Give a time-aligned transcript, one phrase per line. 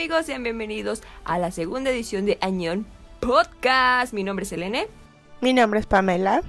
[0.00, 0.26] Hola, ¿qué tal amigos?
[0.26, 2.86] Sean bienvenidos a la segunda edición de Añón
[3.20, 4.14] Podcast.
[4.14, 4.88] Mi nombre es Elene.
[5.42, 6.42] Mi nombre es Pamela.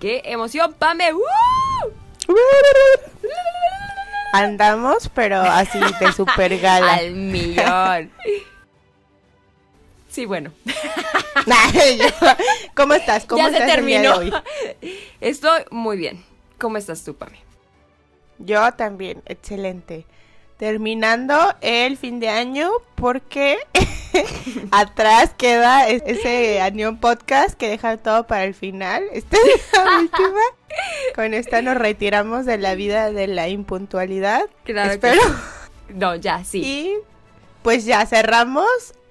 [0.00, 1.12] ¡Qué emoción, Pame!
[4.32, 6.94] Andamos, pero así de super gala.
[6.94, 8.10] Al millón.
[10.08, 10.50] Sí, bueno.
[12.74, 13.24] ¿Cómo estás?
[13.24, 14.16] ¿Cómo ya estás se el día de terminó.
[14.16, 14.32] hoy?
[15.20, 16.24] Estoy muy bien.
[16.58, 17.38] ¿Cómo estás tú, Pame?
[18.40, 20.06] Yo también, excelente.
[20.60, 23.56] Terminando el fin de año porque
[24.70, 29.04] atrás queda es- ese año podcast que deja todo para el final.
[29.12, 30.40] Esta es la última.
[31.14, 34.42] Con esta nos retiramos de la vida de la impuntualidad.
[34.64, 35.22] Claro que Espero.
[35.88, 36.60] No, ya, sí.
[36.62, 36.94] Y
[37.62, 38.66] pues ya cerramos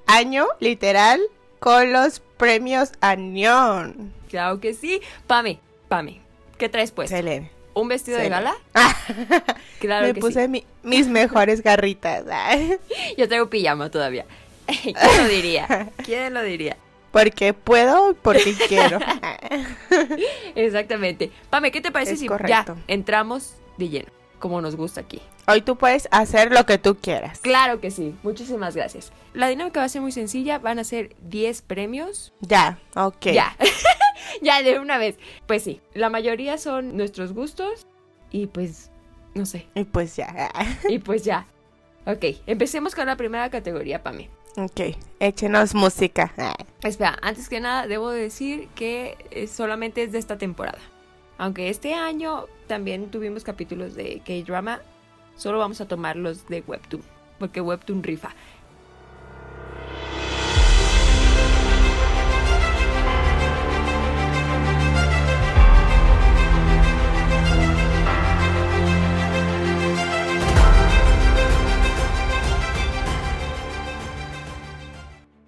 [0.05, 1.19] año literal
[1.59, 4.13] con los premios Añón.
[4.29, 5.01] Claro que sí.
[5.25, 6.21] Pame, Pame,
[6.59, 7.11] ¿qué traes pues?
[7.11, 7.51] Excelente.
[7.79, 8.55] ¿Un vestido de gala?
[9.79, 12.23] Claro Me que puse mi- mis mejores garritas.
[12.53, 12.75] sí.
[13.17, 14.25] Yo traigo pijama todavía.
[14.67, 15.89] ¿Quién lo diría?
[16.05, 16.77] ¿Quién lo diría?
[17.11, 18.99] Porque puedo, porque quiero.
[20.55, 21.31] Exactamente.
[21.49, 22.75] Pame, ¿qué te parece Es si correcto.
[22.75, 24.09] ya entramos de lleno?
[24.39, 25.21] Como nos gusta aquí.
[25.47, 27.39] Hoy tú puedes hacer lo que tú quieras.
[27.39, 28.15] Claro que sí.
[28.23, 29.11] Muchísimas gracias.
[29.33, 30.59] La dinámica va a ser muy sencilla.
[30.59, 32.33] Van a ser 10 premios.
[32.41, 33.27] Ya, ok.
[33.27, 33.55] Ya.
[34.41, 35.17] ya, de una vez.
[35.45, 35.81] Pues sí.
[35.93, 37.85] La mayoría son nuestros gustos.
[38.31, 38.91] Y pues,
[39.35, 39.67] no sé.
[39.75, 40.51] Y pues ya.
[40.87, 41.47] Y pues ya.
[42.05, 44.29] Ok, empecemos con la primera categoría, Pame.
[44.57, 46.33] Ok, échenos música.
[46.81, 50.79] Espera, antes que nada, debo decir que eh, solamente es de esta temporada.
[51.39, 54.81] Aunque este año también tuvimos capítulos de K-Drama,
[55.37, 57.01] solo vamos a tomar los de Webtoon,
[57.39, 58.35] porque Webtoon rifa.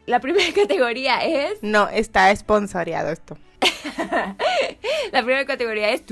[0.05, 1.61] La primera categoría es.
[1.61, 3.37] No, está esponsoreado esto.
[5.11, 6.03] La primera categoría es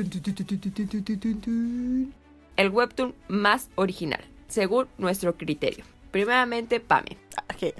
[2.58, 5.86] el webtoon más original, según nuestro criterio.
[6.12, 7.18] Primeramente, Pame.
[7.38, 7.74] Ah, okay.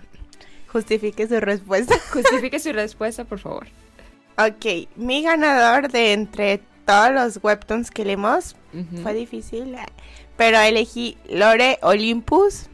[0.68, 1.96] Justifique su respuesta.
[2.14, 3.68] Justifique su respuesta, por favor.
[4.38, 8.56] Ok, mi ganador de entre todos los webtoons que leemos
[9.04, 9.86] fue difícil, eh,
[10.38, 12.68] pero elegí Lore Olympus.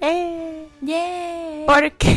[0.00, 1.64] Eh, yeah.
[1.66, 2.15] Porque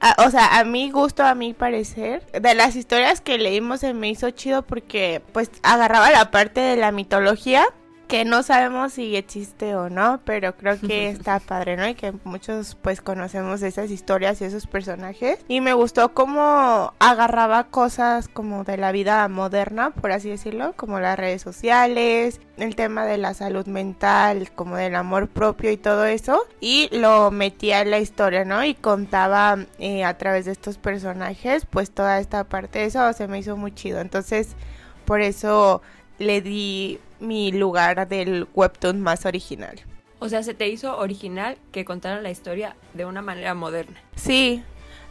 [0.00, 3.94] a- o sea, a mi gusto, a mi parecer, de las historias que leímos se
[3.94, 7.64] me hizo chido porque pues agarraba la parte de la mitología
[8.06, 11.88] que no sabemos si existe o no, pero creo que está padre, ¿no?
[11.88, 15.38] Y que muchos pues conocemos esas historias y esos personajes.
[15.48, 21.00] Y me gustó cómo agarraba cosas como de la vida moderna, por así decirlo, como
[21.00, 26.04] las redes sociales, el tema de la salud mental, como del amor propio y todo
[26.04, 26.40] eso.
[26.60, 28.64] Y lo metía en la historia, ¿no?
[28.64, 32.84] Y contaba eh, a través de estos personajes pues toda esta parte.
[32.84, 34.00] Eso se me hizo muy chido.
[34.00, 34.56] Entonces,
[35.04, 35.82] por eso
[36.18, 39.80] le di mi lugar del webtoon más original.
[40.18, 44.00] O sea, se te hizo original que contaran la historia de una manera moderna.
[44.14, 44.62] Sí,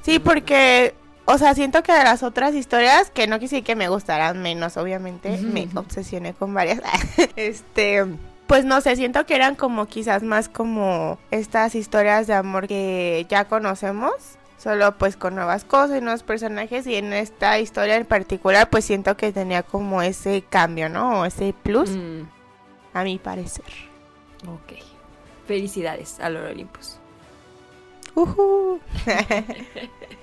[0.01, 0.95] sí, porque,
[1.25, 4.77] o sea, siento que de las otras historias, que no quise que me gustaran menos,
[4.77, 6.81] obviamente, me obsesioné con varias,
[7.35, 8.05] este,
[8.47, 13.25] pues no sé, siento que eran como quizás más como estas historias de amor que
[13.29, 14.13] ya conocemos.
[14.65, 18.83] Solo pues con nuevas cosas y nuevos personajes y en esta historia en particular pues
[18.83, 21.19] siento que tenía como ese cambio, ¿no?
[21.21, 22.23] O ese plus, Mm,
[22.95, 23.63] a mi parecer.
[24.47, 24.79] ok.
[25.47, 26.97] Felicidades a Lord Olympus.
[28.15, 28.79] Ujú.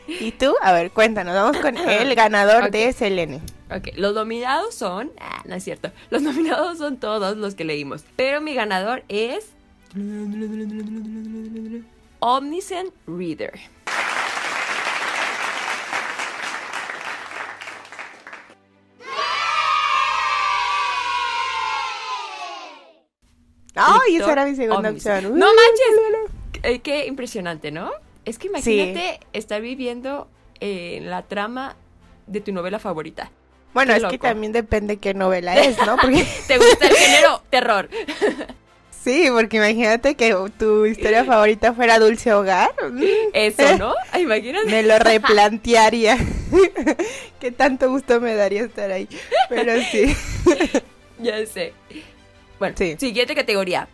[0.08, 0.56] ¿Y tú?
[0.60, 3.40] A ver, cuéntanos, vamos con el ganador de Selene.
[3.70, 5.12] Ok, los nominados son.
[5.20, 5.92] Ah, no es cierto.
[6.10, 8.02] Los nominados son todos los que leímos.
[8.16, 9.50] Pero mi ganador es.
[12.18, 13.52] Omniscient Reader.
[23.84, 25.38] Ay, esa era mi segunda opción.
[25.38, 26.32] ¡No manches!
[26.62, 27.90] Eh, qué impresionante, ¿no?
[28.24, 30.28] Es que imagínate estar viviendo
[30.60, 31.76] eh, la trama
[32.26, 33.30] de tu novela favorita.
[33.74, 35.96] Bueno, Qué es que también depende qué novela es, ¿no?
[35.96, 37.88] Porque ¿Te gusta el género terror?
[38.90, 42.70] sí, porque imagínate que tu historia favorita fuera Dulce Hogar.
[43.32, 43.94] Eso, ¿no?
[44.12, 44.66] Ah, Imagínate.
[44.66, 46.16] Me lo replantearía.
[47.40, 49.08] Qué tanto gusto me daría estar ahí.
[49.48, 50.14] Pero sí.
[51.18, 51.72] Ya sé.
[52.62, 52.96] Bueno, Sí.
[52.96, 53.88] siguiente categoría.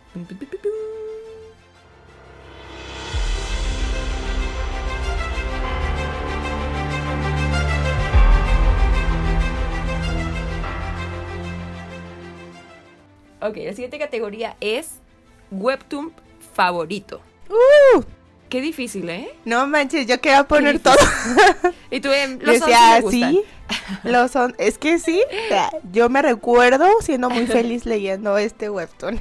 [13.41, 14.99] Ok, la siguiente categoría es
[15.49, 16.13] Webtoon
[16.53, 17.21] favorito.
[17.49, 18.03] Uh,
[18.49, 19.29] Qué difícil, ¿eh?
[19.45, 20.95] no manches, yo quería poner todo.
[21.91, 23.41] Y tú, em, los Decía, me sí,
[24.03, 28.69] los son, es que sí, o sea, yo me recuerdo siendo muy feliz leyendo este
[28.69, 29.19] webtoon.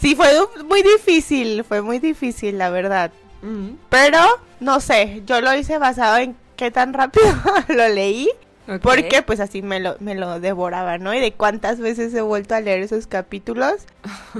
[0.00, 0.28] sí, fue
[0.64, 3.10] muy difícil, fue muy difícil, la verdad.
[3.42, 4.20] Mm, Pero,
[4.60, 7.26] no sé, yo lo hice basado en qué tan rápido
[7.68, 8.28] lo leí,
[8.68, 8.80] ok.
[8.80, 11.12] porque pues así me lo, me lo devoraba, ¿no?
[11.14, 13.74] Y de cuántas veces he vuelto a leer esos capítulos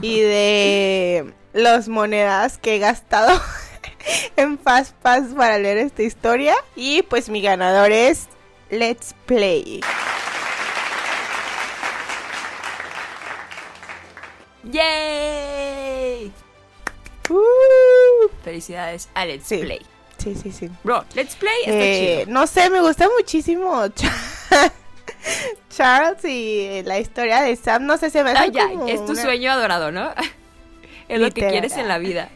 [0.00, 3.38] y de las monedas que he gastado
[4.37, 6.55] en Fast Pass para leer esta historia.
[6.75, 8.29] Y pues mi ganador es
[8.70, 9.81] Let's Play.
[14.97, 16.32] ¡Yay!
[17.31, 19.58] Uh, Felicidades a Let's Sí.
[19.58, 19.81] Play.
[20.19, 20.70] sí, sí, sí.
[20.85, 22.32] Bro, Let's Play está Eh, chido.
[22.32, 24.73] no sé, me gusta muchísimo Cha-
[25.70, 27.85] Charles y la historia de Sam.
[27.87, 30.12] No sé, se me hace ya, como es tu una- sueño adorado, ¿no?
[31.08, 32.29] es lo que quieres en la vida.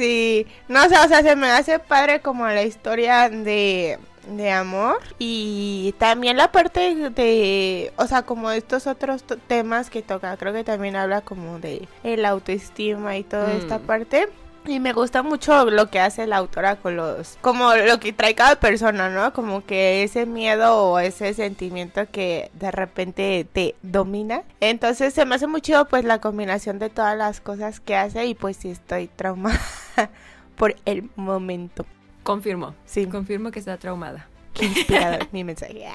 [0.00, 3.98] Sí, no sé, o sea, se me hace padre como la historia de,
[4.28, 10.34] de amor y también la parte de, o sea, como estos otros temas que toca,
[10.38, 13.82] creo que también habla como de el autoestima y toda esta Mm.
[13.82, 14.28] parte.
[14.66, 18.34] Y me gusta mucho lo que hace la autora con los, como lo que trae
[18.34, 19.32] cada persona, ¿no?
[19.32, 24.42] Como que ese miedo o ese sentimiento que de repente te domina.
[24.60, 28.26] Entonces se me hace muy chido pues la combinación de todas las cosas que hace
[28.26, 29.58] y pues sí estoy traumada
[30.56, 31.86] por el momento.
[32.22, 32.74] Confirmo.
[32.84, 34.28] Sí, Confirmo que está traumada.
[34.52, 35.86] qué inspirador mi mensaje.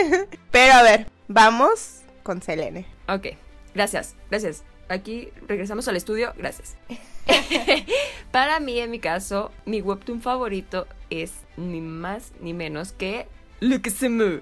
[0.50, 2.86] Pero a ver, vamos con Selene.
[3.06, 3.26] Ok,
[3.74, 4.64] gracias, gracias.
[4.88, 6.76] Aquí regresamos al estudio, gracias.
[8.30, 13.26] Para mí, en mi caso, mi webtoon favorito es ni más ni menos que
[13.60, 14.40] Look Samu.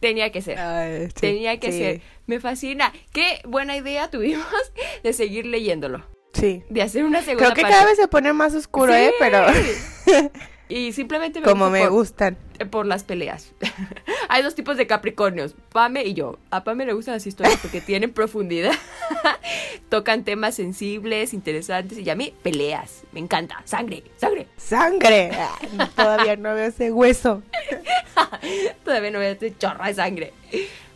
[0.00, 0.58] Tenía que ser.
[1.12, 2.00] Tenía que ser.
[2.26, 2.92] Me fascina.
[3.12, 4.46] Qué buena idea tuvimos
[5.02, 6.04] de seguir leyéndolo.
[6.34, 6.64] Sí.
[6.70, 7.76] De hacer una segunda Creo que parte.
[7.76, 8.98] cada vez se pone más oscuro, Sí.
[9.00, 9.12] ¿eh?
[9.18, 9.46] Pero
[10.74, 12.38] Y simplemente me como gusta me por- gustan.
[12.58, 13.52] eh, por las peleas.
[14.30, 16.38] Hay dos tipos de Capricornios, Pame y yo.
[16.50, 18.72] A Pame le gustan las historias porque tienen profundidad,
[19.90, 23.02] tocan temas sensibles, interesantes y a mí peleas.
[23.12, 24.46] Me encanta, sangre, sangre.
[24.56, 25.30] ¡Sangre!
[25.32, 27.42] Ay, todavía no veo ese hueso.
[28.84, 30.32] Todavía no veo este chorro de sangre.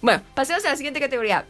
[0.00, 1.44] Bueno, pasemos a la siguiente categoría.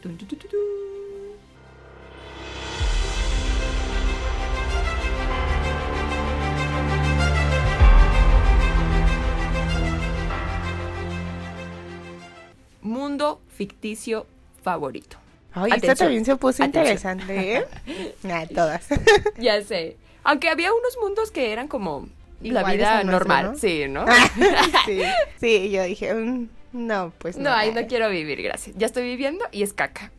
[12.86, 14.26] Mundo ficticio
[14.62, 15.18] favorito.
[15.52, 15.92] Ay, Atención.
[15.92, 17.18] esta también se puso Atención.
[17.20, 18.14] interesante, ¿eh?
[18.22, 18.86] Nah, todas.
[19.38, 19.96] Ya sé.
[20.24, 22.08] Aunque había unos mundos que eran como
[22.40, 23.58] la vida nuestro, normal, ¿no?
[23.58, 24.04] sí, ¿no?
[24.86, 25.02] sí,
[25.40, 27.44] sí, yo dije, mm, no, pues no.
[27.44, 28.76] No, ahí no quiero vivir, gracias.
[28.76, 30.10] Ya estoy viviendo y es caca.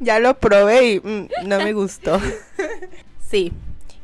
[0.00, 2.20] Ya lo probé y mm, no me gustó.
[3.20, 3.52] sí.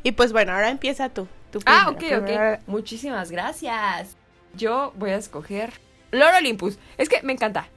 [0.03, 1.27] Y pues bueno, ahora empieza tú.
[1.51, 2.59] tú Ah, ok, primero, ok.
[2.67, 4.15] Muchísimas gracias.
[4.55, 5.73] Yo voy a escoger
[6.11, 6.77] Lord Olympus.
[6.97, 7.67] Es que me encanta.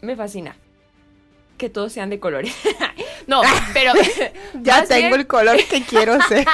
[0.00, 0.56] Me fascina.
[1.58, 2.54] Que todos sean de colores.
[3.26, 3.42] no,
[3.72, 3.92] pero.
[4.62, 6.46] Ya tengo bien, el color que quiero ser.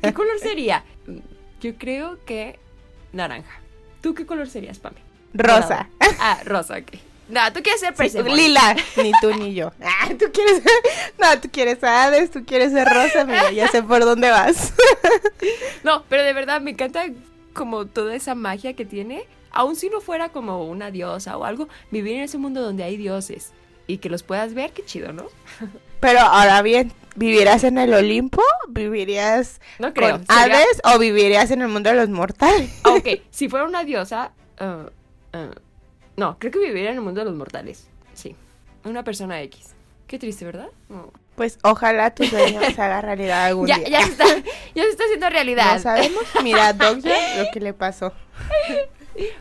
[0.00, 0.84] ¿Qué color sería?
[1.60, 2.58] Yo creo que
[3.12, 3.60] naranja.
[4.00, 4.96] ¿Tú qué color serías, Pame?
[5.34, 5.88] Rosa.
[6.20, 6.98] Ah, rosa, ok.
[7.28, 9.72] No, tú quieres ser Sí, lila, ni tú ni yo.
[9.82, 10.62] Ah, tú quieres
[11.18, 14.72] No, tú quieres Hades, tú quieres ser rosa, mira, ya sé por dónde vas.
[15.84, 17.04] No, pero de verdad me encanta
[17.52, 19.26] como toda esa magia que tiene.
[19.58, 22.96] Aun si no fuera como una diosa o algo, vivir en ese mundo donde hay
[22.96, 23.50] dioses
[23.88, 25.24] y que los puedas ver, qué chido, ¿no?
[26.00, 28.40] Pero ahora bien, ¿vivirías en el Olimpo?
[28.68, 30.18] ¿Vivirías No creo.
[30.18, 32.70] con sería- Hades o vivirías en el mundo de los mortales?
[32.84, 34.86] Ah, ok, si fuera una diosa, ah,
[36.16, 37.88] no, creo que viviría en el mundo de los mortales.
[38.14, 38.36] Sí,
[38.84, 39.70] una persona X.
[40.06, 40.68] Qué triste, ¿verdad?
[40.88, 41.12] No.
[41.34, 43.88] Pues ojalá tu sueño se haga realidad algún Ya, día.
[43.88, 44.24] ya, se está,
[44.74, 45.74] ya se está haciendo realidad.
[45.74, 46.22] No sabemos.
[46.44, 47.10] Mira, Dogja,
[47.42, 48.12] lo que le pasó.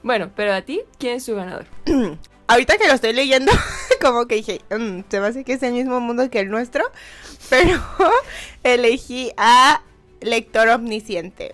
[0.03, 1.65] Bueno, pero a ti, ¿quién es su ganador?
[2.48, 3.51] Ahorita que lo estoy leyendo,
[4.01, 6.84] como que dije, "Mm, se me hace que es el mismo mundo que el nuestro,
[7.50, 7.81] pero
[8.63, 9.81] elegí a
[10.22, 11.53] Lector Omnisciente.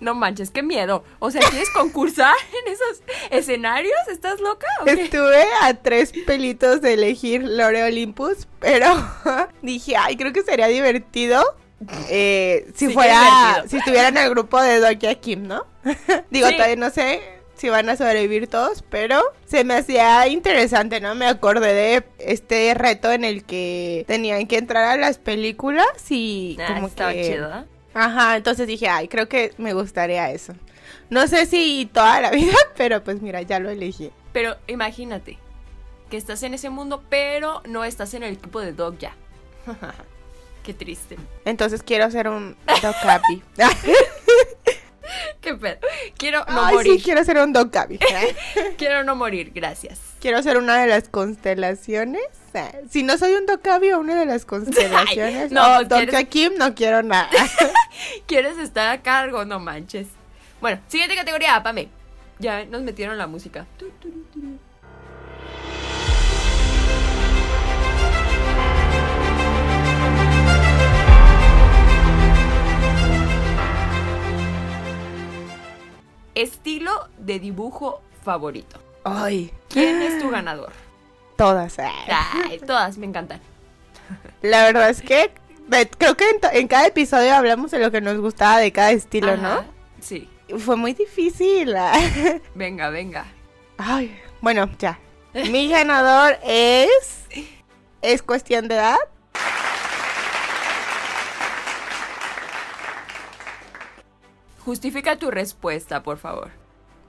[0.00, 1.04] No manches, qué miedo.
[1.20, 2.34] O sea, ¿quieres concursar
[2.66, 3.94] en esos escenarios?
[4.10, 5.04] ¿Estás loca o qué?
[5.04, 8.86] Estuve a tres pelitos de elegir Lore Olympus, pero
[9.62, 11.44] dije, ay, creo que sería divertido
[12.08, 15.66] eh, si Sí, fuera, si estuviera en el grupo de Doja Kim, ¿no?
[16.30, 16.54] Digo, Sí.
[16.54, 17.20] todavía no sé
[17.56, 21.14] si van a sobrevivir todos, pero se me hacía interesante, ¿no?
[21.14, 26.56] Me acordé de este reto en el que tenían que entrar a las películas y
[26.60, 27.64] Ah, como estaba que chido, ¿eh?
[27.94, 30.54] Ajá, entonces dije, ay, creo que me gustaría eso.
[31.10, 34.10] No sé si toda la vida, pero pues mira, ya lo elegí.
[34.32, 35.38] Pero imagínate
[36.10, 39.14] que estás en ese mundo, pero no estás en el equipo de Dog ya.
[40.62, 41.16] Qué triste.
[41.44, 43.42] Entonces quiero ser un Dog Happy.
[45.40, 45.76] Qué pedo.
[46.16, 46.92] Quiero no Ay, morir.
[46.94, 47.98] sí, quiero ser un Happy.
[48.78, 49.98] Quiero no morir, gracias.
[50.20, 52.22] quiero ser una de las constelaciones.
[52.90, 56.52] Si no soy un Happy o una de las constelaciones, no, no, Dog quieres- Kim,
[56.58, 57.28] no quiero nada.
[58.26, 59.44] ¿Quieres estar a cargo?
[59.44, 60.06] No manches.
[60.60, 61.88] Bueno, siguiente categoría, Pame.
[62.38, 63.66] Ya nos metieron la música.
[76.34, 78.78] Estilo de dibujo favorito.
[79.04, 80.72] Ay, ¿Quién es tu ganador?
[81.36, 81.78] todas.
[81.78, 81.90] ay.
[82.08, 83.40] Ay, todas me encantan.
[84.42, 85.32] La verdad es que
[85.98, 89.64] creo que en, cada episodio hablamos de lo que nos gustaba de cada estilo, Ajá,
[90.00, 90.28] Sí.
[90.48, 90.58] ¿no?
[90.58, 91.74] Fue muy difícil.
[91.76, 91.92] ah.
[92.54, 93.24] Venga, venga.
[93.78, 94.98] Ay, bueno, ya.
[95.50, 97.24] Mi ganador es.
[98.02, 98.96] Es cuestión de edad.
[104.64, 106.50] Justifica tu respuesta, por favor.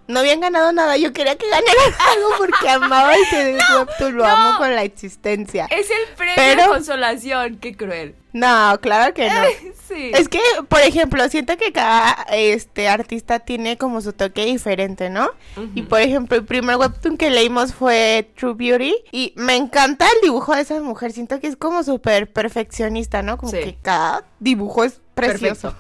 [0.05, 0.98] No habían ganado nada.
[0.98, 4.13] Yo quería que ganaran algo porque amaba ese webtoon.
[4.17, 4.29] Lo no.
[4.29, 5.65] amo con la existencia.
[5.72, 7.57] Es el premio Pero- de consolación.
[7.57, 8.13] Qué cruel.
[8.33, 9.36] No, claro que no.
[9.88, 10.12] Sí.
[10.13, 15.29] Es que, por ejemplo, siento que cada este artista tiene como su toque diferente, ¿no?
[15.75, 20.22] Y por ejemplo, el primer webtoon que leímos fue True Beauty y me encanta el
[20.24, 21.12] dibujo de esa mujer.
[21.12, 23.38] Siento que es como súper perfeccionista, ¿no?
[23.38, 23.60] Como Sí.
[23.60, 25.75] que cada dibujo es precioso.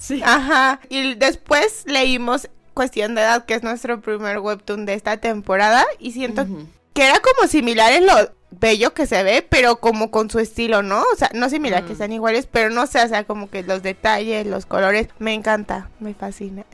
[0.00, 0.22] Sí.
[0.24, 0.80] Ajá.
[0.88, 6.12] Y después leímos Cuestión de Edad, que es nuestro primer webtoon de esta temporada y
[6.12, 6.46] siento
[6.94, 8.14] que era como similar en lo
[8.50, 11.02] bello que se ve, pero como con su estilo, ¿no?
[11.12, 13.82] O sea, no similar que sean iguales, pero no sé, o sea, como que los
[13.82, 16.64] detalles, los colores, me encanta, me fascina.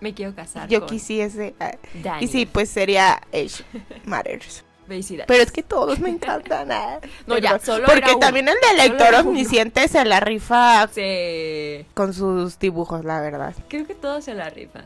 [0.00, 0.68] Me quiero casar.
[0.68, 1.54] Yo con quisiese.
[1.94, 2.24] Daniel.
[2.24, 3.64] Y sí, pues sería Age
[4.04, 4.64] Matters.
[4.90, 5.26] Felicidades.
[5.28, 6.72] Pero es que todos me encantan.
[6.72, 6.98] ah.
[7.28, 8.18] No, ya, solo Porque uno.
[8.18, 11.86] también el de lector omnisciente se la rifa Sí.
[11.94, 13.54] con sus dibujos, la verdad.
[13.68, 14.84] Creo que todos se la rifan.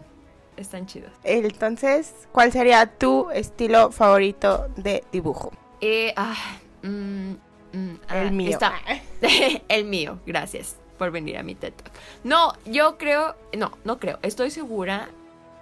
[0.59, 1.11] Están chidos.
[1.25, 5.53] Entonces, ¿cuál sería tu estilo favorito de dibujo?
[5.81, 6.37] Eh, ah,
[6.83, 7.31] mm,
[7.73, 8.51] mm, ah, El mío.
[8.51, 8.75] está-
[9.69, 11.91] el mío, gracias por venir a mi TED Talk.
[12.25, 15.09] No, yo creo, no, no creo, estoy segura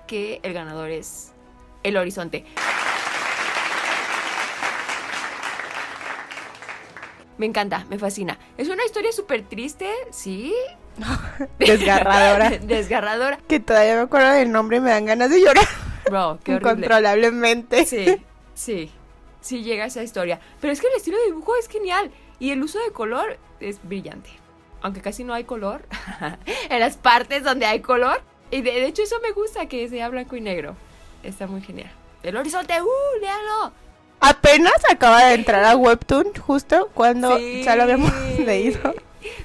[0.08, 1.32] que el ganador es
[1.84, 2.44] El Horizonte.
[7.42, 8.38] Me encanta, me fascina.
[8.56, 10.54] Es una historia súper triste, sí.
[11.58, 12.50] Desgarradora.
[12.50, 13.38] Desgarradora.
[13.48, 15.66] que todavía me acuerdo del nombre y me dan ganas de llorar
[16.08, 16.70] Bro, qué horrible.
[16.70, 17.84] incontrolablemente.
[17.84, 18.92] Sí, sí,
[19.40, 20.38] sí llega esa historia.
[20.60, 23.80] Pero es que el estilo de dibujo es genial y el uso de color es
[23.82, 24.30] brillante.
[24.80, 25.84] Aunque casi no hay color
[26.70, 28.22] en las partes donde hay color.
[28.52, 30.76] Y de, de hecho eso me gusta que sea blanco y negro.
[31.24, 31.90] Está muy genial.
[32.22, 33.20] El horizonte, ¡uh!
[33.20, 33.72] ¡Léalo!
[34.22, 37.62] Apenas acaba de entrar a Webtoon justo cuando Sí.
[37.64, 38.94] ya lo habíamos leído.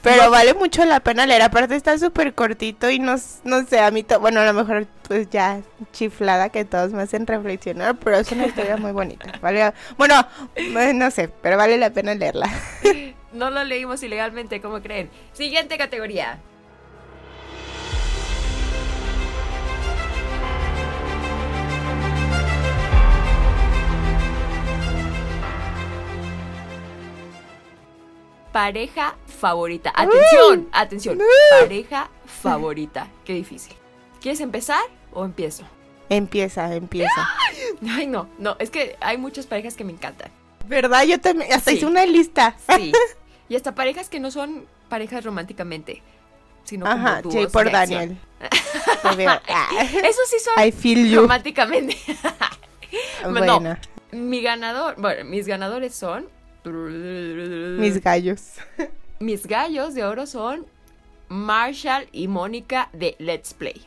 [0.01, 0.31] Pero No.
[0.31, 1.41] vale mucho la pena leer.
[1.43, 5.29] Aparte está súper cortito y no, no sé, a mí, bueno, a lo mejor pues
[5.29, 5.61] ya
[5.93, 9.31] chiflada que todos me hacen reflexionar, pero es una historia muy bonita.
[9.41, 10.15] Vale, bueno,
[10.55, 12.49] eh, no sé, pero vale la pena leerla.
[13.33, 15.09] No lo leímos ilegalmente, ¿cómo creen?
[15.33, 16.39] Siguiente categoría.
[28.57, 29.93] Pareja favorita.
[29.95, 31.19] Atención, atención.
[31.59, 33.07] Pareja favorita.
[33.23, 33.75] Qué difícil.
[34.19, 34.81] ¿Quieres empezar
[35.13, 35.63] o empiezo?
[36.09, 37.29] Empieza, empieza.
[37.87, 40.31] Ay, no, no, es que hay muchas parejas que me encantan.
[40.65, 41.03] ¿Verdad?
[41.03, 41.77] Yo también, hasta Sí.
[41.77, 42.55] hice una lista.
[42.75, 42.91] Sí.
[43.49, 46.01] Y hasta parejas que no son parejas románticamente,
[46.63, 47.71] sino como Ajá, dúos sí, por.
[47.71, 48.17] Daniel.
[49.03, 49.69] Ah,
[50.03, 51.21] Esos sí son I feel you.
[51.21, 51.95] románticamente.
[53.21, 53.29] No.
[53.29, 53.77] Bueno,
[54.11, 56.27] Mi ganador, bueno, mis ganadores son
[56.69, 58.53] mis gallos.
[59.19, 60.65] mis gallos de oro son
[61.29, 63.85] Marshall y Mónica de Let's Play.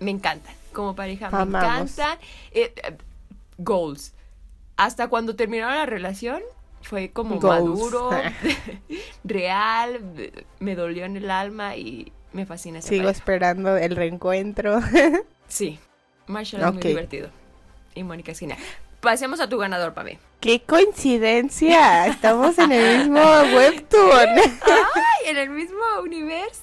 [0.00, 2.18] Me encantan, como pareja, me encantan.
[2.52, 2.96] Eh, eh,
[3.58, 4.12] goals.
[4.76, 6.42] Hasta cuando terminaron la relación,
[6.82, 7.60] fue como Goals.
[7.80, 8.10] maduro,
[9.24, 10.00] real,
[10.58, 13.18] me dolió en el alma y me fascina esa Sigo pareja.
[13.18, 14.80] esperando el reencuentro.
[15.48, 15.78] Sí,
[16.26, 17.28] Marshall es muy divertido.
[17.94, 18.58] Y Mónica es genial.
[19.00, 20.18] Pasemos a tu ganador, Pame.
[20.40, 22.06] ¡Qué coincidencia!
[22.06, 23.20] Estamos en el mismo
[23.54, 24.28] webtoon.
[24.38, 26.60] ¡Ay, en el mismo universo!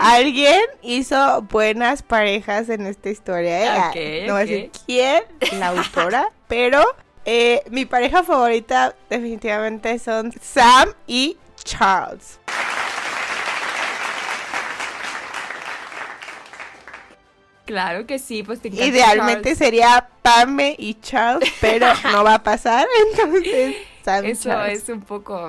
[0.00, 3.90] Alguien hizo buenas parejas en esta historia.
[3.92, 4.22] ¿eh?
[4.22, 5.22] Ok, no voy a decir quién,
[5.58, 6.82] la autora, pero
[7.24, 12.40] Eh, mi pareja favorita definitivamente son Sam y Charles.
[17.64, 19.58] Claro que sí, pues te Idealmente Charles.
[19.58, 24.82] sería Pame y Charles, pero no va a pasar, entonces Sam Eso Charles.
[24.82, 25.48] es un poco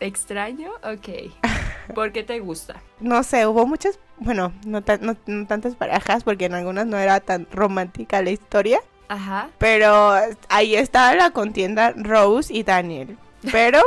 [0.00, 0.70] extraño.
[0.82, 1.32] Ok.
[1.94, 2.76] ¿Por qué te gusta?
[3.00, 6.98] No sé, hubo muchas, bueno, no, tan- no- no tantas parejas porque en algunas no
[6.98, 9.48] era tan romántica la historia, Ajá.
[9.56, 10.12] pero
[10.50, 13.16] ahí estaba la contienda Rose y Daniel.
[13.50, 13.80] Pero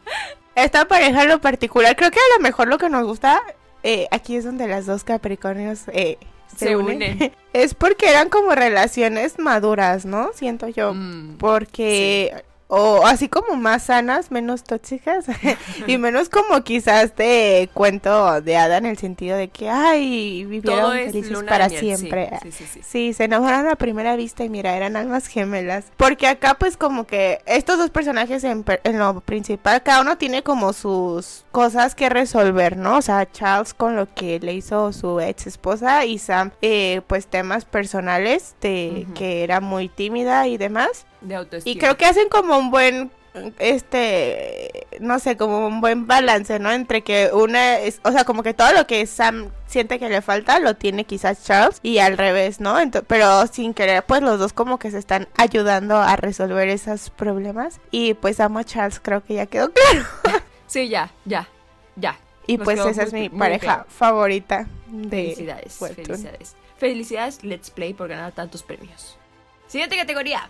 [0.54, 3.40] esta pareja en lo particular, creo que a lo mejor lo que nos gusta,
[3.82, 6.18] eh, aquí es donde las dos Capricornios eh,
[6.58, 7.32] se, Se unen, unen.
[7.52, 10.30] es porque eran como relaciones maduras, ¿no?
[10.34, 10.92] Siento yo.
[10.94, 12.34] Mm, Porque,
[12.68, 15.24] o así como más sanas, menos tóxicas
[15.86, 20.96] y menos como quizás de cuento de hada en el sentido de que, ay, vivieron
[20.96, 22.30] es felices para miel, siempre.
[22.42, 22.80] Sí, sí, sí.
[22.84, 25.86] Sí, se enamoraron a primera vista y mira, eran almas gemelas.
[25.96, 30.42] Porque acá pues como que estos dos personajes en, en lo principal, cada uno tiene
[30.42, 32.98] como sus cosas que resolver, ¿no?
[32.98, 37.28] O sea, Charles con lo que le hizo su ex esposa y Sam eh, pues
[37.28, 41.06] temas personales de que era muy tímida y demás.
[41.20, 41.72] De autoestima.
[41.72, 43.10] Y creo que hacen como un buen,
[43.58, 46.72] este, no sé, como un buen balance, ¿no?
[46.72, 50.22] Entre que una es, o sea, como que todo lo que Sam siente que le
[50.22, 52.76] falta lo tiene quizás Charles y al revés, ¿no?
[53.06, 57.80] Pero sin querer, pues los dos como que se están ayudando a resolver esos problemas.
[57.90, 59.72] Y pues amo a Charles, creo que ya quedó
[60.22, 60.40] claro.
[60.66, 61.48] Sí, ya, ya,
[61.96, 62.18] ya.
[62.46, 63.84] Y Nos pues esa es mi pareja claro.
[63.88, 66.06] favorita de Felicidades, Webtoon.
[66.06, 66.56] felicidades.
[66.78, 69.18] Felicidades, Let's Play, por ganar tantos premios.
[69.66, 70.48] Siguiente categoría.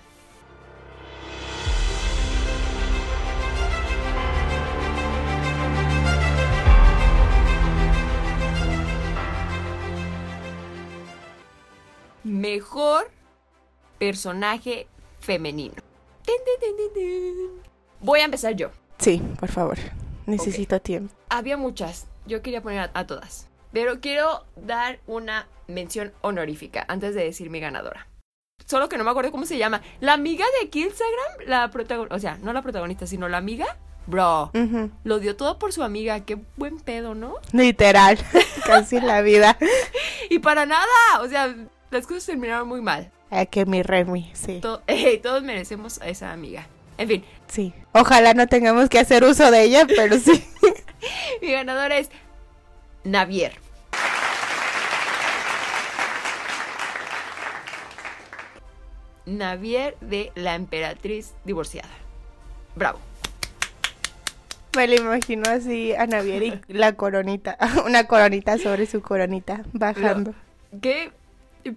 [12.52, 13.10] Mejor
[13.98, 14.86] personaje
[15.20, 15.74] femenino.
[18.00, 18.70] Voy a empezar yo.
[18.98, 19.76] Sí, por favor.
[20.24, 21.14] Necesito tiempo.
[21.28, 22.06] Había muchas.
[22.24, 23.48] Yo quería poner a, a todas.
[23.72, 28.06] Pero quiero dar una mención honorífica antes de decir mi ganadora.
[28.64, 29.82] Solo que no me acuerdo cómo se llama.
[30.00, 32.16] La amiga de Killsagram, la protagonista.
[32.16, 33.76] O sea, no la protagonista, sino la amiga.
[34.06, 34.52] Bro,
[35.04, 36.24] lo dio todo por su amiga.
[36.24, 37.34] Qué buen pedo, ¿no?
[37.52, 38.18] Literal,
[38.66, 39.58] casi la vida.
[40.30, 40.86] Y para nada.
[41.20, 41.54] O sea,
[41.90, 43.10] las cosas terminaron muy mal.
[43.30, 44.60] Ah, que mi Remy, sí.
[44.60, 46.66] To- eh, todos merecemos a esa amiga.
[46.96, 47.72] En fin, Sí.
[47.92, 50.44] Ojalá no tengamos que hacer uso de ella, pero sí.
[51.42, 52.10] mi ganadora es
[53.04, 53.52] Navier.
[59.26, 61.88] Navier de la emperatriz divorciada.
[62.74, 62.98] Bravo.
[64.76, 67.58] Me lo imagino así a Navier y la coronita.
[67.84, 70.34] Una coronita sobre su coronita, bajando.
[70.80, 71.10] Qué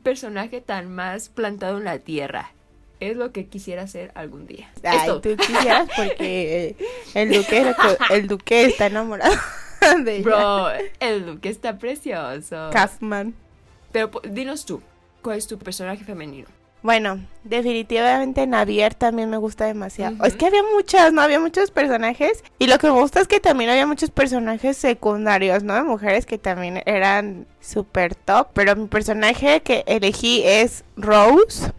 [0.03, 2.51] personaje tan más plantado en la tierra.
[2.99, 4.69] Es lo que quisiera ser algún día.
[4.83, 5.21] Ay, Esto.
[5.21, 6.75] tú quisieras porque
[7.15, 7.73] el duque,
[8.11, 9.33] el duque está enamorado
[10.03, 10.23] de ella.
[10.23, 12.69] Bro, el look está precioso.
[12.71, 13.33] Kaufman.
[13.91, 14.81] Pero dinos tú,
[15.21, 16.47] ¿cuál es tu personaje femenino?
[16.83, 20.25] Bueno, definitivamente Navier también me gusta demasiado.
[20.25, 21.21] Es que había muchas, ¿no?
[21.21, 22.43] Había muchos personajes.
[22.57, 25.75] Y lo que me gusta es que también había muchos personajes secundarios, ¿no?
[25.75, 28.47] De mujeres que también eran súper top.
[28.53, 31.71] Pero mi personaje que elegí es Rose.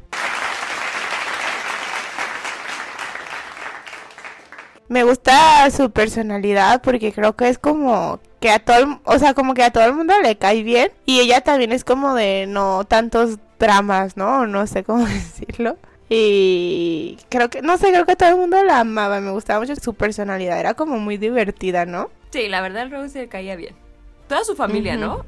[4.87, 9.55] Me gusta su personalidad porque creo que es como que a todo, o sea, como
[9.55, 12.85] que a todo el mundo le cae bien y ella también es como de no
[12.85, 14.47] tantos dramas, ¿no?
[14.47, 15.79] No sé cómo decirlo.
[16.11, 19.75] Y creo que, no sé, creo que todo el mundo la amaba, me gustaba mucho
[19.77, 22.11] su personalidad, era como muy divertida, ¿no?
[22.31, 23.75] Sí, la verdad, Rose le caía bien.
[24.29, 24.97] Toda su familia.
[24.97, 25.25] ¿no?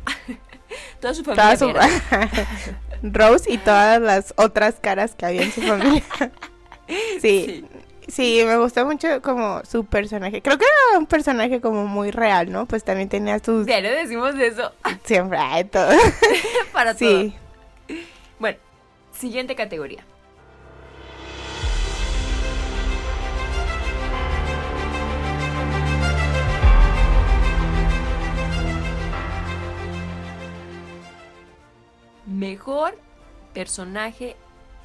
[1.00, 1.56] Toda su familia.
[1.56, 2.72] Toda su-.
[3.02, 6.02] Rose y todas las otras caras que había en su familia.
[7.20, 7.64] sí,
[8.06, 10.42] Sí, me gustó mucho como su personaje.
[10.42, 12.66] Creo que era un personaje como muy real, ¿no?
[12.66, 13.64] Pues también tenía sus...
[13.64, 14.72] Diario decimos eso
[15.04, 15.90] Siempre hay todo.
[16.72, 17.32] para Sí.
[17.34, 17.43] todo.
[19.18, 20.04] Siguiente categoría.
[32.26, 32.98] Mejor
[33.52, 34.36] personaje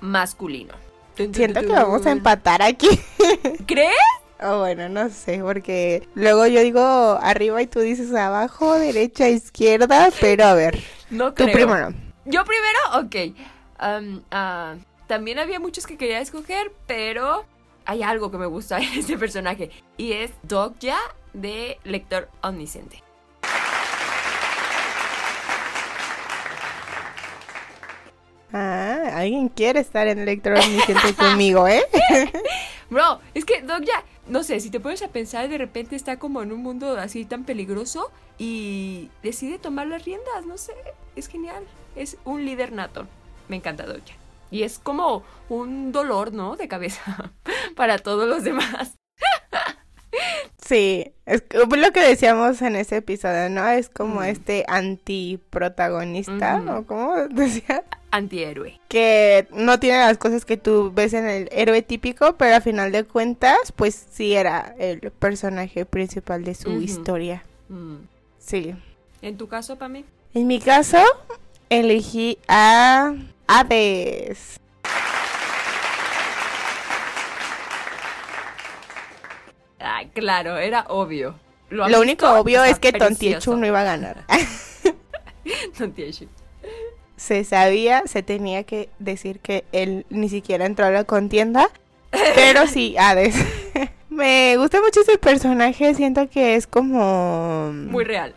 [0.02, 0.74] masculino.
[1.16, 2.88] Siento que vamos a empatar aquí.
[3.66, 3.94] ¿Crees?
[4.42, 6.80] Oh, bueno, no sé, porque luego yo digo
[7.22, 11.52] arriba y tú dices abajo, derecha, izquierda, pero a ver, No tú creo.
[11.54, 11.94] primero.
[12.26, 13.36] Yo primero, ok.
[13.80, 14.76] Ah,
[15.08, 17.46] también había muchos que quería escoger, pero
[17.86, 19.72] hay algo que me gusta en este personaje.
[19.98, 20.98] Y es Dogja
[21.34, 23.04] de Lector Omnisciente.
[28.52, 31.84] Ah, alguien quiere estar en electromiciente conmigo, ¿eh?
[32.90, 36.18] Bro, es que Doc ya, no sé, si te pones a pensar, de repente está
[36.18, 40.74] como en un mundo así tan peligroso y decide tomar las riendas, no sé,
[41.16, 41.64] es genial.
[41.96, 43.08] Es un líder nato.
[43.50, 44.14] Me encanta Doc ya.
[44.52, 46.56] Y es como un dolor, ¿no?
[46.56, 47.34] De cabeza
[47.76, 48.96] para todos los demás.
[50.58, 53.68] Sí, es lo que decíamos en ese episodio, ¿no?
[53.68, 56.72] Es como este antiprotagonista, Ujú.
[56.72, 57.84] ¿o cómo decía?
[58.12, 58.80] Antihéroe.
[58.88, 62.92] Que no tiene las cosas que tú ves en el héroe típico, pero a final
[62.92, 67.44] de cuentas, pues sí era el personaje principal de su historia.
[67.70, 67.96] Mm.
[68.38, 68.76] Sí.
[69.24, 70.06] En tu caso, Pame.
[70.36, 71.00] En mi caso,
[71.70, 73.16] elegí a
[73.52, 74.60] Hades.
[79.80, 81.34] Ah, claro, era obvio.
[81.72, 82.92] Lo único obvio es que.
[82.94, 84.24] Tontiechu no iba a ganar.
[85.78, 86.28] Tontiechu.
[87.18, 91.72] se sabía, se tenía que decir que él ni siquiera entró a la contienda,
[92.12, 93.36] pero sí, Hades.
[94.10, 97.72] Me gusta mucho ese personaje, siento que es como...
[97.74, 98.36] Muy real.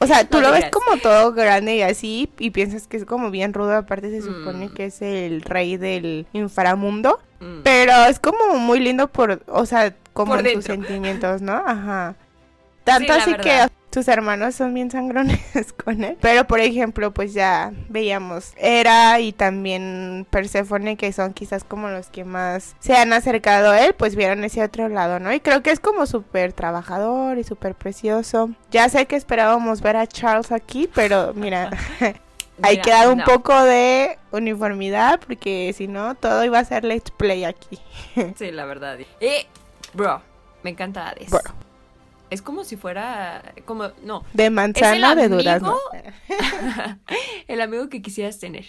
[0.00, 3.04] O sea, tú no lo ves como todo grande y así, y piensas que es
[3.04, 4.74] como bien rudo, aparte se supone Mm.
[4.74, 7.60] que es el rey del inframundo, Mm.
[7.62, 10.86] pero es como muy lindo por, o sea, como Por en sus dentro.
[10.86, 11.54] sentimientos, ¿no?
[11.66, 12.14] Ajá.
[12.84, 13.68] Tanto así verdad.
[13.68, 15.40] que sus hermanos son bien sangrones
[15.84, 16.18] con él.
[16.20, 22.08] Pero por ejemplo, pues ya veíamos Hera y también Perséfone, que son quizás como los
[22.08, 25.32] que más se han acercado a él, pues vieron ese otro lado, ¿no?
[25.32, 28.50] Y creo que es como súper trabajador y súper precioso.
[28.72, 31.70] Ya sé que esperábamos ver a Charles aquí, pero mira,
[32.62, 33.24] hay que dar un no.
[33.24, 37.78] poco de uniformidad, porque si no, todo iba a ser let's play aquí.
[38.36, 38.98] Sí, la verdad.
[39.20, 39.46] Eh,
[39.92, 40.20] bro,
[40.64, 41.30] me encanta Hades.
[41.30, 41.63] Bro.
[42.34, 43.54] Es como si fuera.
[43.64, 43.92] Como.
[44.02, 44.24] No.
[44.32, 45.78] De manzana de durazno.
[47.46, 48.64] el amigo que quisieras tener.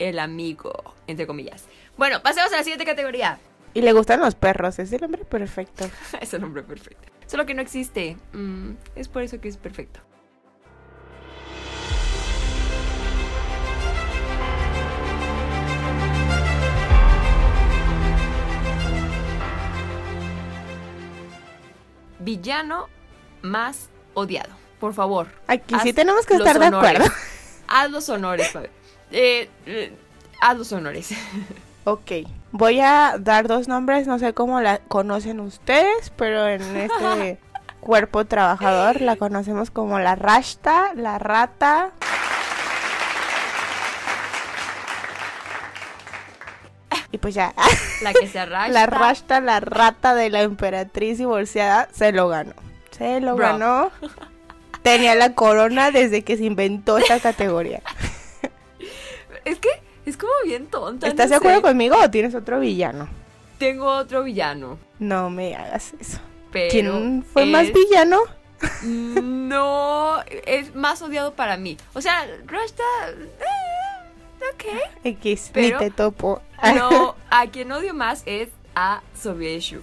[0.00, 0.72] El amigo,
[1.06, 1.66] entre comillas.
[1.96, 3.38] Bueno, pasemos a la siguiente categoría.
[3.74, 5.88] Y le gustan los perros, es el hombre perfecto.
[6.20, 7.12] es el nombre perfecto.
[7.28, 8.16] Solo que no existe.
[8.32, 10.00] Mm, es por eso que es perfecto.
[22.18, 22.95] Villano
[23.46, 24.50] más odiado.
[24.80, 25.28] Por favor.
[25.46, 26.90] Aquí sí tenemos que estar de honores.
[26.96, 27.14] acuerdo.
[27.68, 28.68] Haz los honores, Fabi.
[29.10, 29.92] Eh, eh,
[30.40, 31.10] haz los honores.
[31.88, 32.10] Ok,
[32.50, 37.38] voy a dar dos nombres, no sé cómo la conocen ustedes, pero en este
[37.80, 41.92] cuerpo trabajador la conocemos como la rashta, la rata.
[47.12, 47.54] Y pues ya,
[48.02, 48.68] La que se arrastra.
[48.72, 52.52] la rashta, la rata de la emperatriz divorciada, se lo ganó.
[52.96, 53.46] Se lo Bro.
[53.46, 53.90] ganó.
[54.82, 57.82] Tenía la corona desde que se inventó esta categoría.
[59.44, 59.68] Es que
[60.06, 61.08] es como bien tonta.
[61.08, 61.62] ¿Estás no de acuerdo sé.
[61.62, 63.08] conmigo o tienes otro villano?
[63.58, 64.78] Tengo otro villano.
[64.98, 66.18] No me hagas eso.
[66.52, 68.18] Pero ¿Quién fue más villano?
[68.82, 71.76] No, es más odiado para mí.
[71.94, 72.82] O sea, Rashta.
[73.10, 74.64] eh, ok.
[75.04, 76.40] X, Pero- ni te topo.
[76.62, 79.80] Pero a quien odio más es a Sobieshu.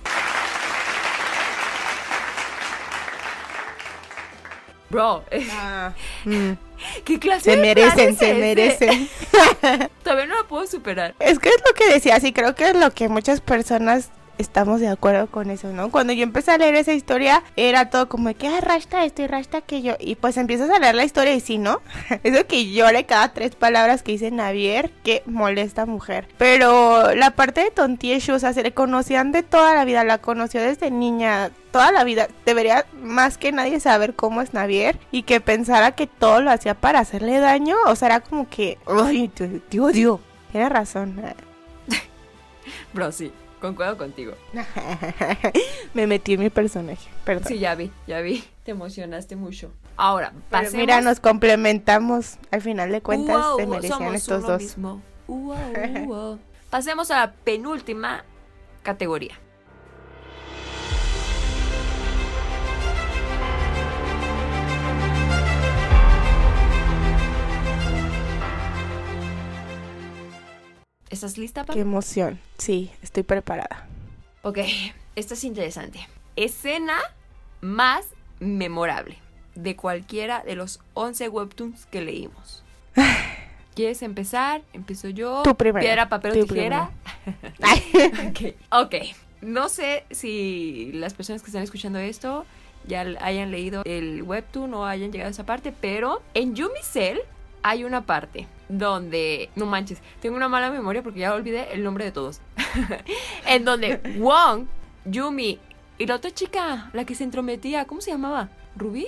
[4.93, 5.91] Bro, eh, Ah,
[6.25, 6.51] mm,
[7.03, 9.09] ¿qué clase se de merecen, se merecen.
[10.03, 11.15] Todavía no lo puedo superar.
[11.19, 14.79] Es que es lo que decía, sí, creo que es lo que muchas personas estamos
[14.79, 15.91] de acuerdo con eso, ¿no?
[15.91, 19.27] Cuando yo empecé a leer esa historia, era todo como que, ah, rasta esto y
[19.27, 19.95] rasta aquello.
[19.99, 21.81] Y pues empiezas a leer la historia y sí, ¿no?
[22.23, 26.27] Eso que llore cada tres palabras que dice Navier, que molesta mujer.
[26.37, 30.17] Pero la parte de Tontieshu, o sea, se le conocían de toda la vida, la
[30.17, 32.27] conoció desde niña, toda la vida.
[32.45, 36.73] Debería más que nadie saber cómo es Navier y que pensara que todo lo hacía
[36.73, 37.75] para hacerle daño.
[37.87, 40.19] O sea, era como que, ay, te, te odio.
[40.51, 41.19] Tiene razón.
[42.93, 43.31] Bro, sí,
[43.63, 44.33] concuerdo contigo.
[45.93, 47.45] Me metí en mi personaje, perdón.
[47.47, 48.43] Sí, ya vi, ya vi.
[48.63, 49.71] Te emocionaste mucho.
[49.95, 50.73] Ahora, pasemos.
[50.75, 52.37] mira, nos complementamos.
[52.51, 54.61] Al final de cuentas, se merecían somos estos uno dos.
[54.61, 55.01] mismo.
[56.69, 58.25] Pasemos a la penúltima
[58.81, 59.39] categoría.
[71.13, 71.75] ¿Estás lista, Pam?
[71.75, 72.39] Qué emoción.
[72.57, 73.85] Sí, estoy preparada.
[74.41, 74.57] Ok,
[75.15, 75.99] esto es interesante.
[76.35, 76.97] Escena
[77.61, 78.07] más
[78.39, 79.19] memorable
[79.53, 82.63] de cualquiera de los 11 webtoons que leímos.
[83.75, 84.63] ¿Quieres empezar?
[84.73, 85.43] Empiezo yo.
[85.43, 86.89] Tú primero, Piedra, papel o tijera.
[88.29, 88.95] ok, ok.
[89.41, 92.43] No sé si las personas que están escuchando esto
[92.87, 97.19] ya hayan leído el webtoon o hayan llegado a esa parte, pero en Yumi Cell
[97.61, 102.05] hay una parte donde, no manches, tengo una mala memoria porque ya olvidé el nombre
[102.05, 102.41] de todos.
[103.47, 104.65] en donde Wong,
[105.05, 105.59] Yumi
[105.97, 108.49] y la otra chica, la que se entrometía, ¿cómo se llamaba?
[108.75, 109.07] ¿Ruby?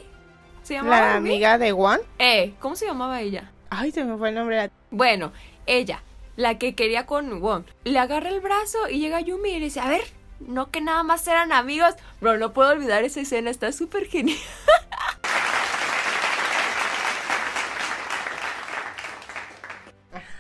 [0.63, 1.29] ¿Se llamaba La Ruby?
[1.29, 1.99] amiga de Juan.
[2.19, 3.51] Eh, ¿cómo se llamaba ella?
[3.69, 4.71] Ay, se me fue el nombre.
[4.91, 5.31] Bueno,
[5.65, 6.01] ella,
[6.35, 9.79] la que quería con Wong, le agarra el brazo y llega Yumi y le dice,
[9.79, 10.03] a ver,
[10.39, 11.95] no que nada más eran amigos.
[12.21, 14.37] Bro, no puedo olvidar esa escena, está súper genial.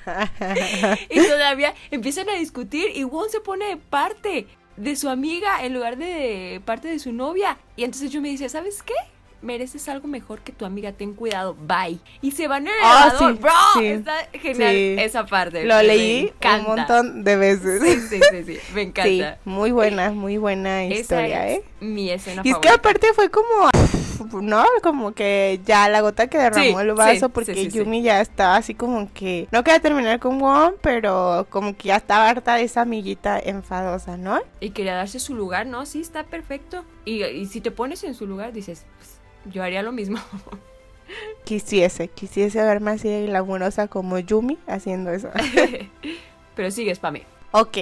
[1.09, 5.97] y todavía empiezan a discutir y Wong se pone parte de su amiga en lugar
[5.97, 7.57] de parte de su novia.
[7.75, 8.93] Y entonces yo me dice, ¿sabes qué?
[9.41, 11.99] Mereces algo mejor que tu amiga, ten cuidado, bye.
[12.21, 13.51] Y se van en el elevador, sí, bro.
[13.77, 14.95] sí, está genial sí.
[14.99, 15.65] esa parte.
[15.65, 17.81] Lo leí un montón de veces.
[17.81, 19.37] Sí, sí, sí, sí, me encanta.
[19.45, 21.63] muy buena, muy buena Esa historia, es ¿eh?
[21.79, 23.69] mi escena Y es que aparte fue como,
[24.41, 24.65] ¿no?
[24.81, 27.69] Como que ya la gota que derramó el vaso porque.
[27.69, 31.97] Yumi ya estaba así como que no quería terminar con Won, pero como que ya
[31.97, 34.39] estaba harta de esa amiguita enfadosa, ¿no?
[34.59, 35.85] Y quería darse su lugar, ¿no?
[35.85, 36.85] Sí, está perfecto.
[37.05, 39.19] Y, y si te pones en su lugar, dices, pues,
[39.53, 40.19] yo haría lo mismo.
[41.43, 45.29] Quisiese, quisiese verme así de glamurosa como Yumi haciendo eso.
[46.55, 47.23] Pero sigue, spame.
[47.51, 47.77] ok,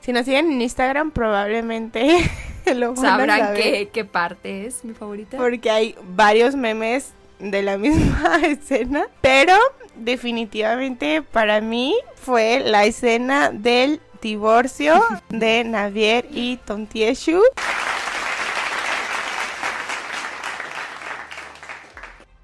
[0.00, 2.28] si nos siguen en Instagram probablemente
[2.74, 3.62] lo van a Sabrán saber.
[3.62, 5.36] qué, qué parte es mi favorita.
[5.36, 9.06] Porque hay varios memes de la misma escena.
[9.20, 9.54] Pero
[9.94, 17.40] definitivamente para mí fue la escena del divorcio de Navier y Tontieshu.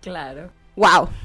[0.02, 0.50] Claro.
[0.76, 1.08] ¡Wow!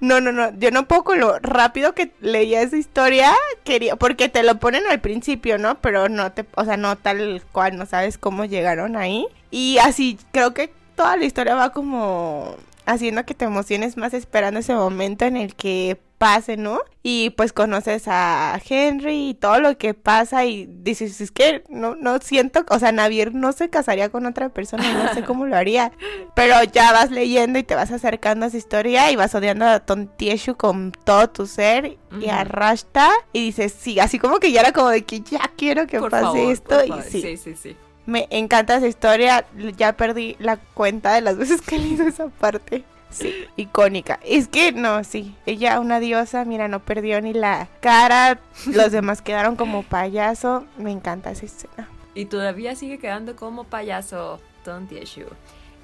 [0.00, 4.30] No, no, no, yo no puedo con lo rápido que leía esa historia, quería, porque
[4.30, 5.80] te lo ponen al principio, ¿no?
[5.82, 9.26] Pero no te, o sea, no tal cual, no sabes cómo llegaron ahí.
[9.50, 14.60] Y así, creo que toda la historia va como haciendo que te emociones más esperando
[14.60, 16.80] ese momento en el que pase, ¿no?
[17.02, 21.96] Y pues conoces a Henry y todo lo que pasa y dices, es que no,
[21.96, 25.54] no siento, o sea, Navier no se casaría con otra persona, no sé cómo lo
[25.54, 25.92] haría.
[26.34, 29.80] Pero ya vas leyendo y te vas acercando a esa historia y vas odiando a
[29.80, 32.42] Tontieshu con todo tu ser y a.
[32.44, 35.98] Rashta y dices, sí, así como que ya era como de que ya quiero que
[35.98, 37.04] Por pase favor, esto por y favor.
[37.04, 37.76] sí, sí, sí, sí.
[38.06, 39.44] me encanta esa historia,
[39.76, 42.82] ya perdí la cuenta de las veces que he leído esa parte.
[43.14, 44.18] Sí, icónica.
[44.24, 49.22] Es que no, sí, ella una diosa, mira, no perdió ni la cara, los demás
[49.22, 51.88] quedaron como payaso, me encanta esa escena.
[52.14, 55.26] Y todavía sigue quedando como payaso Tontieshu.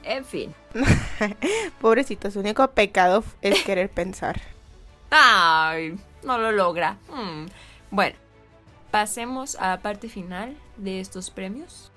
[0.03, 0.55] En fin.
[1.81, 4.41] Pobrecito, su único pecado es querer pensar.
[5.11, 6.97] Ay, no lo logra.
[7.09, 7.47] Hmm.
[7.91, 8.17] Bueno,
[8.91, 11.90] pasemos a la parte final de estos premios.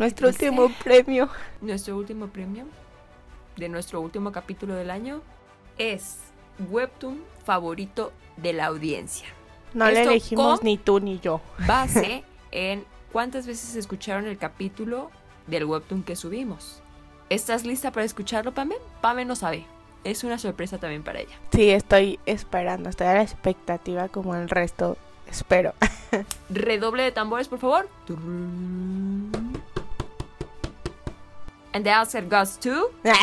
[0.00, 1.28] Nuestro Dice- último premio.
[1.60, 2.64] Nuestro último premio
[3.58, 5.20] de nuestro último capítulo del año
[5.76, 6.16] es
[6.70, 9.26] Webtoon favorito de la audiencia.
[9.74, 11.42] No le Esto elegimos con- ni tú ni yo.
[11.66, 15.10] Base en cuántas veces escucharon el capítulo
[15.46, 16.80] del Webtoon que subimos.
[17.28, 18.76] ¿Estás lista para escucharlo, Pame?
[19.02, 19.66] Pame no sabe.
[20.02, 21.36] Es una sorpresa también para ella.
[21.52, 24.96] Sí, estoy esperando, estoy a la expectativa como el resto.
[25.30, 25.74] Espero.
[26.48, 27.86] Redoble de tambores, por favor.
[31.72, 32.90] And the answer goes to.
[33.04, 33.14] And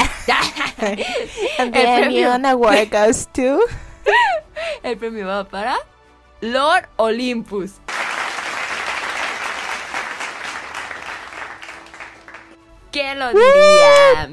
[1.60, 2.32] El the premio.
[2.34, 3.60] Onion Award goes to-
[4.84, 5.76] El premio va para
[6.42, 7.80] Lord Olympus.
[12.92, 14.30] ¿Quién lo diría?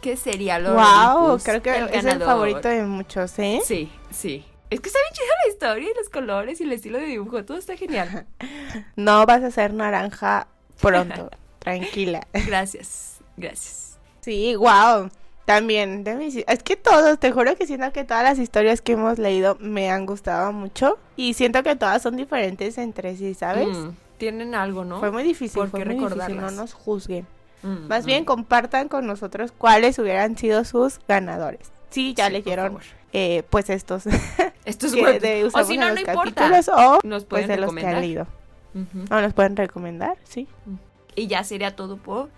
[0.00, 1.44] ¿Qué sería Lord Wow, Olympus?
[1.44, 3.60] creo que es el favorito de muchos, ¿eh?
[3.64, 4.44] Sí, sí.
[4.70, 7.44] Es que está bien chida la historia y los colores y el estilo de dibujo.
[7.44, 8.26] Todo está genial.
[8.96, 10.48] No vas a ser naranja
[10.80, 11.30] pronto,
[11.76, 12.26] tranquila.
[12.46, 13.98] Gracias, gracias.
[14.20, 15.10] Sí, wow.
[15.44, 18.92] También, de mis- es que todos, te juro que siento que todas las historias que
[18.92, 23.68] hemos leído me han gustado mucho y siento que todas son diferentes entre sí, ¿sabes?
[23.76, 24.98] Mm, tienen algo, ¿no?
[25.00, 27.26] Fue muy difícil, ¿Por fue muy difícil, no nos juzguen.
[27.62, 28.06] Mm, Más mm.
[28.06, 31.70] bien compartan con nosotros cuáles hubieran sido sus ganadores.
[31.90, 32.78] Sí, ya Sí, leyeron
[33.12, 34.04] eh, pues estos
[34.64, 36.48] Esto es que de- O si no, no importa.
[36.76, 38.26] o Nos pues pueden de los que han leído.
[39.10, 40.48] O nos pueden recomendar, sí.
[41.16, 42.28] Y ya sería todo por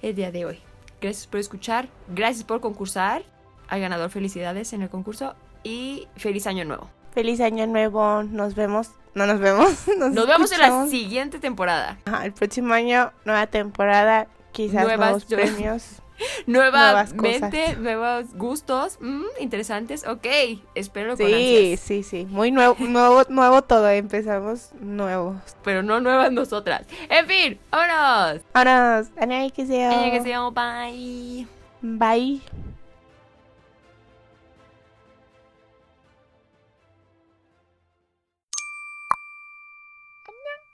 [0.00, 0.60] el día de hoy.
[1.00, 3.24] Gracias por escuchar, gracias por concursar.
[3.68, 6.88] Al ganador, felicidades en el concurso y feliz año nuevo.
[7.12, 9.86] Feliz año nuevo, nos vemos, no nos vemos.
[9.98, 11.98] Nos, Nos vemos en la siguiente temporada.
[12.06, 15.84] Ajá, el próximo año, nueva temporada, quizás Nuevas nuevos premios.
[16.46, 20.26] nuevas, nuevas mentes, nuevos gustos, mm, interesantes, ok,
[20.74, 21.78] espero sí, con.
[21.78, 25.36] Sí, sí, muy nuevo, nuevo, nuevo todo, empezamos nuevos.
[25.64, 26.82] Pero no nuevas nosotras.
[27.08, 28.42] En fin, vámonos.
[28.52, 29.08] Vámonos.
[29.52, 30.10] que sea.
[30.10, 31.46] que sea, bye.
[31.82, 32.42] Bye.